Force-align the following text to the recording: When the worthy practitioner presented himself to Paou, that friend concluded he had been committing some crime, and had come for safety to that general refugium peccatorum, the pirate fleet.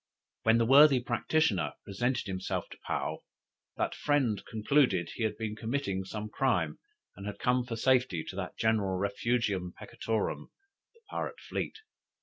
When 0.41 0.57
the 0.57 0.65
worthy 0.65 0.99
practitioner 0.99 1.73
presented 1.85 2.25
himself 2.25 2.67
to 2.71 2.77
Paou, 2.89 3.19
that 3.77 3.93
friend 3.93 4.43
concluded 4.49 5.11
he 5.13 5.21
had 5.23 5.37
been 5.37 5.55
committing 5.55 6.05
some 6.05 6.27
crime, 6.27 6.79
and 7.15 7.27
had 7.27 7.37
come 7.37 7.63
for 7.63 7.75
safety 7.75 8.23
to 8.23 8.35
that 8.35 8.57
general 8.57 8.97
refugium 8.97 9.75
peccatorum, 9.77 10.49
the 10.95 11.01
pirate 11.07 11.39
fleet. 11.39 11.77